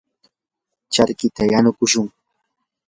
charkita 0.93 1.43
yanukushun. 1.51 2.07